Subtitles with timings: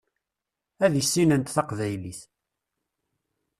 [0.85, 2.21] Ad issinent taqbaylit.